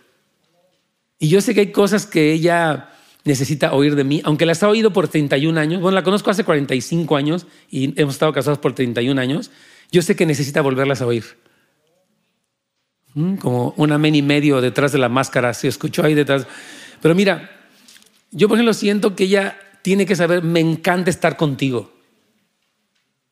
[1.21, 2.91] Y yo sé que hay cosas que ella
[3.23, 5.81] necesita oír de mí, aunque la ha oído por 31 años.
[5.81, 9.53] Bueno, la conozco hace 45 años y hemos estado casados por 31 años.
[9.93, 11.27] yo sé que necesita volverlas a oír.
[13.15, 16.49] Mm, como un amén y medio detrás de la máscara, se escuchó ahí detrás.
[17.01, 17.60] Pero mira,
[18.31, 21.93] yo por ejemplo siento que ella tiene que saber, me encanta estar contigo.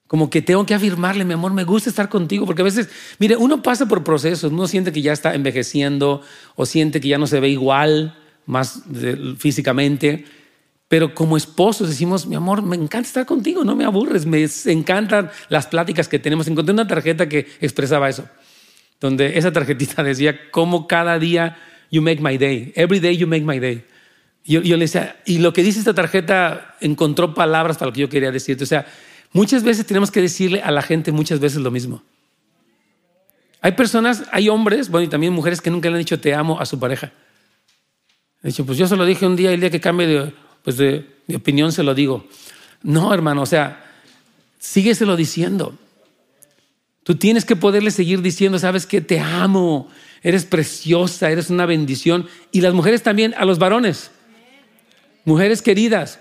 [0.07, 3.37] Como que tengo que afirmarle, mi amor, me gusta estar contigo, porque a veces, mire,
[3.37, 6.23] uno pasa por procesos, uno siente que ya está envejeciendo
[6.57, 8.83] o siente que ya no se ve igual más
[9.37, 10.25] físicamente,
[10.89, 15.31] pero como esposos decimos, mi amor, me encanta estar contigo, no me aburres, me encantan
[15.51, 16.49] las pláticas que tenemos.
[16.49, 18.27] Encontré una tarjeta que expresaba eso,
[18.99, 21.59] donde esa tarjetita decía, como cada día
[21.91, 23.85] you make my day, every day you make my day.
[24.45, 28.01] Yo, yo le decía, y lo que dice esta tarjeta encontró palabras para lo que
[28.01, 28.65] yo quería decirte.
[28.65, 28.87] O sea,
[29.33, 32.03] muchas veces tenemos que decirle a la gente muchas veces lo mismo.
[33.61, 36.61] Hay personas, hay hombres, bueno, y también mujeres que nunca le han dicho te amo
[36.61, 37.13] a su pareja.
[38.43, 40.77] He dicho, pues yo se lo dije un día, el día que cambie de, pues
[40.77, 42.25] de, opinión se lo digo.
[42.83, 43.85] No, hermano, o sea,
[44.59, 45.77] sígueselo diciendo.
[47.03, 49.89] Tú tienes que poderle seguir diciendo, sabes que te amo,
[50.23, 52.29] eres preciosa, eres una bendición.
[52.53, 54.13] Y las mujeres también, a los varones,
[55.29, 56.19] mujeres queridas.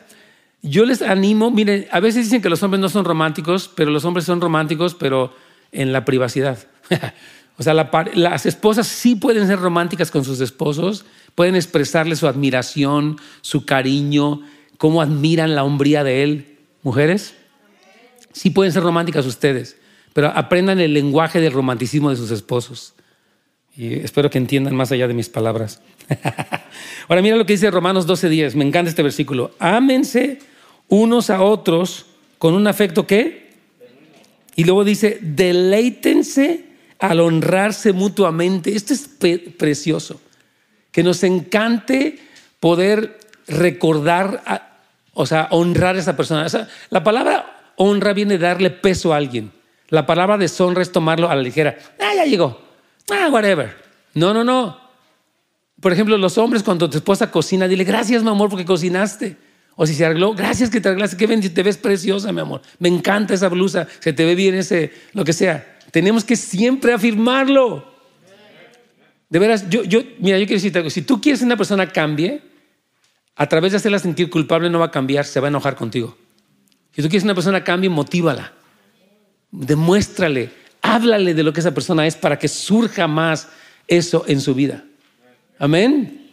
[0.62, 4.04] Yo les animo, miren, a veces dicen que los hombres no son románticos, pero los
[4.06, 5.34] hombres son románticos, pero
[5.72, 6.60] en la privacidad.
[7.58, 13.18] o sea, las esposas sí pueden ser románticas con sus esposos, pueden expresarle su admiración,
[13.42, 14.42] su cariño,
[14.78, 16.58] cómo admiran la hombría de él.
[16.84, 17.34] Mujeres,
[18.34, 19.78] sí pueden ser románticas ustedes,
[20.12, 22.94] pero aprendan el lenguaje del romanticismo de sus esposos.
[23.78, 25.82] Y espero que entiendan más allá de mis palabras.
[27.08, 29.52] Ahora mira lo que dice Romanos 12:10, me encanta este versículo.
[29.60, 30.40] Ámense
[30.88, 32.08] unos a otros
[32.40, 33.48] con un afecto que...
[34.56, 36.66] Y luego dice, deleítense
[36.98, 38.76] al honrarse mutuamente.
[38.76, 39.08] Esto es
[39.56, 40.20] precioso
[40.92, 42.18] que nos encante
[42.60, 44.74] poder recordar,
[45.14, 46.48] o sea, honrar a esa persona.
[46.90, 49.52] la palabra honra viene de darle peso a alguien.
[49.90, 51.78] La palabra deshonra es tomarlo a la ligera.
[52.00, 52.67] Ah, ya llegó.
[53.12, 53.76] Ah, whatever.
[54.14, 54.80] No, no, no.
[55.80, 59.38] Por ejemplo, los hombres, cuando tu esposa cocina, dile gracias, mi amor, porque cocinaste.
[59.76, 62.62] O si se arregló, gracias que te arreglaste, qué bien, te ves preciosa, mi amor.
[62.80, 65.78] Me encanta esa blusa, se te ve bien ese, lo que sea.
[65.92, 67.96] Tenemos que siempre afirmarlo.
[69.30, 70.90] De veras, yo, yo, mira, yo quiero decirte algo.
[70.90, 72.42] Si tú quieres que una persona cambie,
[73.36, 76.18] a través de hacerla sentir culpable no va a cambiar, se va a enojar contigo.
[76.92, 78.54] Si tú quieres que una persona cambie, motívala.
[79.52, 80.50] Demuéstrale,
[80.98, 83.48] háblale de lo que esa persona es para que surja más
[83.88, 84.84] eso en su vida.
[85.60, 86.32] Amén.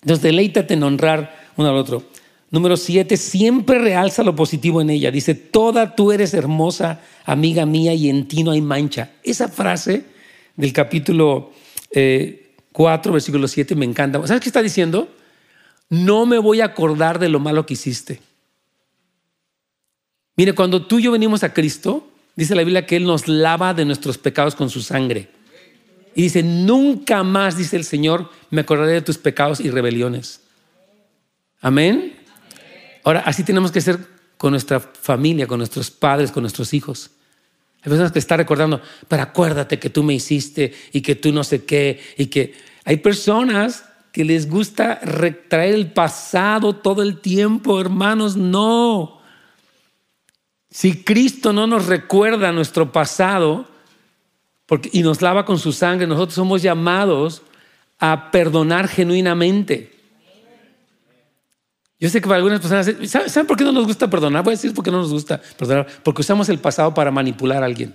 [0.00, 2.04] Entonces, deleítate en honrar uno al otro.
[2.50, 5.10] Número siete, siempre realza lo positivo en ella.
[5.10, 9.12] Dice, toda tú eres hermosa, amiga mía, y en ti no hay mancha.
[9.22, 10.04] Esa frase
[10.56, 11.52] del capítulo
[11.90, 14.26] 4, eh, versículo 7, me encanta.
[14.26, 15.08] ¿Sabes qué está diciendo?
[15.88, 18.20] No me voy a acordar de lo malo que hiciste.
[20.36, 23.74] Mire, cuando tú y yo venimos a Cristo, dice la Biblia que Él nos lava
[23.74, 25.28] de nuestros pecados con su sangre.
[26.14, 30.42] Y dice, nunca más, dice el Señor, me acordaré de tus pecados y rebeliones.
[31.60, 32.16] Amén.
[33.04, 33.98] Ahora, así tenemos que ser
[34.36, 37.10] con nuestra familia, con nuestros padres, con nuestros hijos.
[37.82, 41.44] Hay personas que están recordando, pero acuérdate que tú me hiciste y que tú no
[41.44, 47.80] sé qué, y que hay personas que les gusta retraer el pasado todo el tiempo,
[47.80, 49.21] hermanos, no.
[50.72, 53.68] Si Cristo no nos recuerda nuestro pasado
[54.90, 57.42] y nos lava con su sangre, nosotros somos llamados
[57.98, 59.92] a perdonar genuinamente.
[62.00, 62.90] Yo sé que para algunas personas,
[63.30, 64.42] ¿saben por qué no nos gusta perdonar?
[64.42, 65.86] Voy a decir por qué no nos gusta perdonar.
[66.02, 67.94] Porque usamos el pasado para manipular a alguien.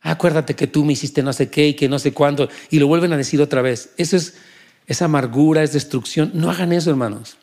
[0.00, 2.48] Acuérdate que tú me hiciste no sé qué y que no sé cuándo.
[2.70, 3.92] Y lo vuelven a decir otra vez.
[3.96, 6.30] Eso es, amargura, es destrucción.
[6.32, 7.36] No hagan eso, hermanos.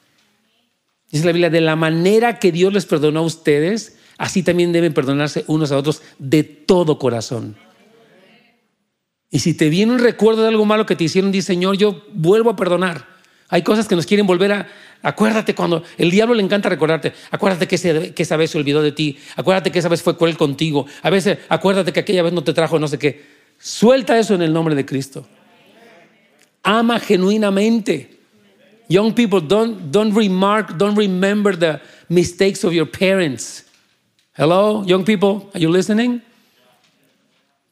[1.12, 4.94] Dice la Biblia, de la manera que Dios les perdonó a ustedes, así también deben
[4.94, 7.56] perdonarse unos a otros de todo corazón.
[9.30, 12.04] Y si te viene un recuerdo de algo malo que te hicieron, dice Señor, yo
[12.14, 13.16] vuelvo a perdonar.
[13.50, 14.68] Hay cosas que nos quieren volver a,
[15.06, 17.14] Acuérdate cuando el diablo le encanta recordarte.
[17.30, 19.20] Acuérdate que, que, esa vez se olvidó de ti.
[19.36, 20.88] Acuérdate que esa vez fue cruel contigo.
[21.04, 23.24] A veces, acuérdate que aquella vez no te trajo no sé qué.
[23.60, 25.28] Suelta eso en el nombre de Cristo.
[26.64, 28.15] Ama genuinamente.
[28.88, 33.64] Young people, don't, don't remark, don't remember the mistakes of your parents.
[34.34, 36.22] Hello, young people, are you listening?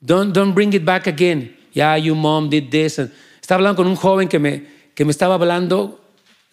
[0.04, 1.54] Don't, don't bring it back again.
[1.72, 3.00] Yeah, your mom did this.
[3.42, 4.64] Estaba hablando con un joven que me,
[4.96, 6.00] que me estaba hablando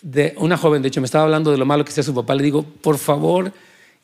[0.02, 2.34] de una joven, de hecho, me estaba hablando de lo malo que hacía su papá.
[2.34, 3.52] Le digo, por favor,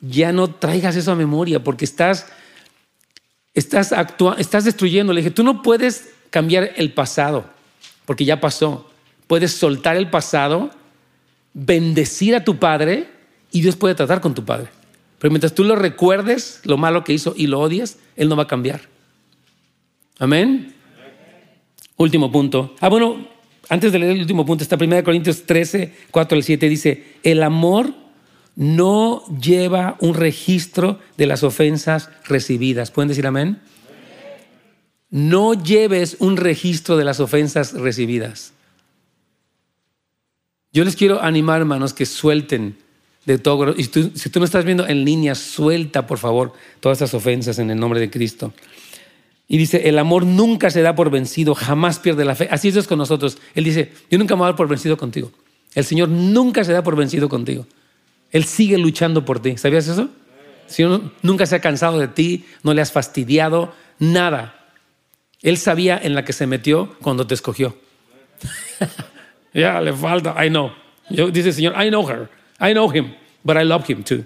[0.00, 2.26] ya no traigas eso a memoria porque estás,
[3.54, 3.92] estás,
[4.38, 5.12] estás destruyendo.
[5.12, 7.44] Le dije, tú no puedes cambiar el pasado
[8.04, 8.90] porque ya pasó.
[9.26, 10.70] Puedes soltar el pasado,
[11.54, 13.08] bendecir a tu padre
[13.50, 14.68] y Dios puede tratar con tu padre.
[15.18, 18.44] Pero mientras tú lo recuerdes, lo malo que hizo y lo odias, Él no va
[18.44, 18.82] a cambiar.
[20.18, 20.74] Amén.
[21.96, 22.74] Último punto.
[22.80, 23.26] Ah, bueno,
[23.68, 27.42] antes de leer el último punto, está 1 Corintios 13, 4 al 7, dice, el
[27.42, 27.92] amor
[28.54, 32.90] no lleva un registro de las ofensas recibidas.
[32.90, 33.60] ¿Pueden decir amén?
[35.10, 38.52] No lleves un registro de las ofensas recibidas.
[40.76, 42.76] Yo les quiero animar, hermanos, que suelten
[43.24, 43.74] de todo.
[43.74, 47.70] Y si tú no estás viendo en línea, suelta, por favor, todas esas ofensas en
[47.70, 48.52] el nombre de Cristo.
[49.48, 52.48] Y dice, el amor nunca se da por vencido, jamás pierde la fe.
[52.50, 53.38] Así es con nosotros.
[53.54, 55.32] Él dice, yo nunca me voy a dar por vencido contigo.
[55.74, 57.66] El Señor nunca se da por vencido contigo.
[58.30, 59.56] Él sigue luchando por ti.
[59.56, 60.10] ¿Sabías eso?
[60.66, 60.84] Si
[61.22, 64.74] nunca se ha cansado de ti, no le has fastidiado, nada.
[65.40, 67.78] Él sabía en la que se metió cuando te escogió.
[69.57, 70.70] ya, le falta, I know.
[71.09, 72.28] Yo, dice el Señor, I know her,
[72.61, 74.24] I know him, but I love him too.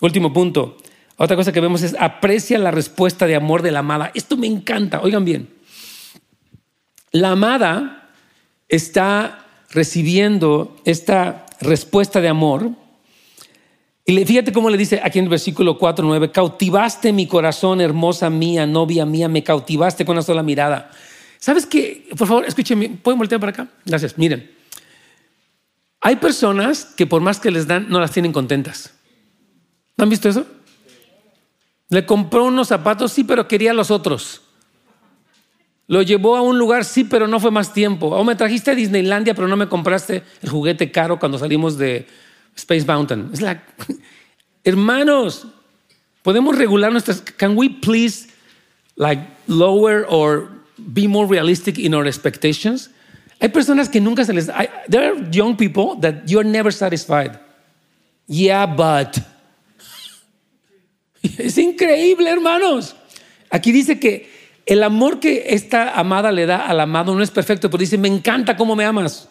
[0.00, 0.76] Último punto.
[1.16, 4.10] Otra cosa que vemos es aprecia la respuesta de amor de la amada.
[4.14, 5.48] Esto me encanta, oigan bien.
[7.12, 8.10] La amada
[8.68, 12.70] está recibiendo esta respuesta de amor.
[14.04, 18.28] Y fíjate cómo le dice aquí en el versículo 4, 9, cautivaste mi corazón, hermosa
[18.28, 20.90] mía, novia mía, me cautivaste con una sola mirada.
[21.44, 22.08] ¿Sabes qué?
[22.16, 23.68] Por favor, escúchenme, ¿pueden voltear para acá?
[23.84, 24.16] Gracias.
[24.16, 24.50] Miren,
[26.00, 28.94] hay personas que por más que les dan, no las tienen contentas.
[29.98, 30.46] ¿No han visto eso?
[31.90, 34.40] Le compró unos zapatos, sí, pero quería los otros.
[35.86, 38.06] Lo llevó a un lugar, sí, pero no fue más tiempo.
[38.06, 42.06] O me trajiste a Disneylandia, pero no me compraste el juguete caro cuando salimos de
[42.56, 43.28] Space Mountain.
[43.34, 43.62] Es la...
[44.64, 45.46] Hermanos,
[46.22, 47.20] podemos regular nuestras.
[47.20, 48.30] Can we please
[48.96, 50.53] like lower or
[50.92, 52.90] be more realistic in our expectations?
[53.40, 54.46] Hay personas que nunca se les.
[54.88, 57.38] there are young people that you're never satisfied.
[58.26, 59.18] Yeah, but.
[61.38, 62.94] Es increíble, hermanos.
[63.50, 64.28] Aquí dice que
[64.66, 68.08] el amor que esta amada le da al amado no es perfecto, pero dice, me
[68.08, 69.28] encanta cómo me amas.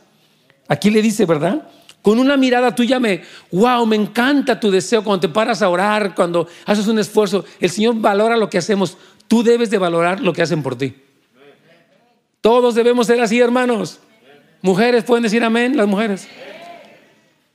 [0.67, 1.67] Aquí le dice, ¿verdad?
[2.01, 6.13] Con una mirada tuya me, wow, me encanta tu deseo cuando te paras a orar,
[6.15, 7.45] cuando haces un esfuerzo.
[7.59, 8.97] El Señor valora lo que hacemos.
[9.27, 10.93] Tú debes de valorar lo que hacen por ti.
[12.43, 14.01] Todos debemos ser así, hermanos.
[14.61, 16.27] Mujeres, pueden decir amén, las mujeres.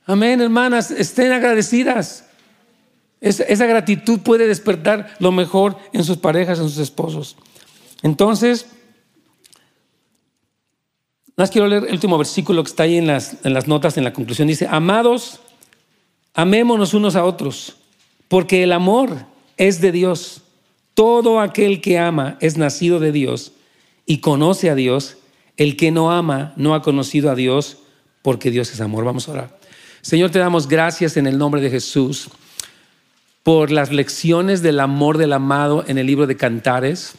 [0.07, 2.25] Amén, hermanas, estén agradecidas.
[3.21, 7.37] Esa, gratitud puede despertar lo mejor en sus parejas, en sus esposos.
[8.01, 8.65] Entonces,
[11.35, 14.03] más quiero leer el último versículo que está ahí en las, en las notas, en
[14.03, 14.47] la conclusión.
[14.47, 15.39] Dice, amados,
[16.33, 17.75] amémonos unos a otros,
[18.27, 20.41] porque el amor es de Dios.
[20.95, 23.53] Todo aquel que ama es nacido de Dios
[24.09, 25.17] y conoce a Dios.
[25.55, 27.77] El que no ama no ha conocido a Dios,
[28.23, 29.05] porque Dios es amor.
[29.05, 29.59] Vamos a orar.
[30.01, 32.29] Señor, te damos gracias en el nombre de Jesús
[33.43, 37.13] por las lecciones del amor del amado en el libro de Cantares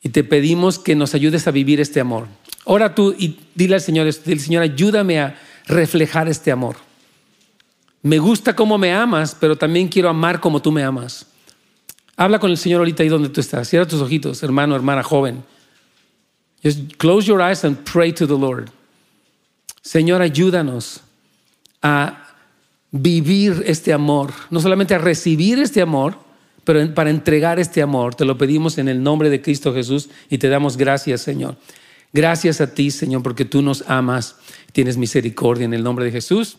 [0.00, 2.28] y te pedimos que nos ayudes a vivir este amor.
[2.64, 6.76] Ora tú y dile al Señor, dile, Señor, ayúdame a reflejar este amor.
[8.02, 11.26] Me gusta cómo me amas, pero también quiero amar como tú me amas.
[12.16, 13.68] Habla con el Señor ahorita ahí donde tú estás.
[13.68, 15.42] Cierra tus ojitos, hermano, hermana, joven.
[16.64, 18.70] Just close your eyes and pray to the Lord.
[19.82, 21.02] Señor, ayúdanos
[21.82, 22.24] a
[22.90, 26.16] vivir este amor, no solamente a recibir este amor,
[26.64, 28.14] pero para entregar este amor.
[28.14, 31.56] Te lo pedimos en el nombre de Cristo Jesús y te damos gracias, Señor.
[32.14, 34.36] Gracias a ti, Señor, porque tú nos amas,
[34.72, 36.58] tienes misericordia en el nombre de Jesús.